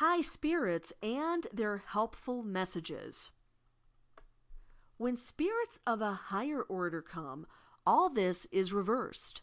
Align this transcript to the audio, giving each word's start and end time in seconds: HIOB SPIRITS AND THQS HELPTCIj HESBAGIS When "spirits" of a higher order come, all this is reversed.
HIOB 0.00 0.24
SPIRITS 0.24 0.92
AND 1.04 1.46
THQS 1.54 1.84
HELPTCIj 1.84 2.52
HESBAGIS 2.52 3.30
When 4.96 5.16
"spirits" 5.16 5.78
of 5.86 6.02
a 6.02 6.14
higher 6.14 6.62
order 6.64 7.00
come, 7.00 7.46
all 7.86 8.10
this 8.10 8.46
is 8.46 8.72
reversed. 8.72 9.42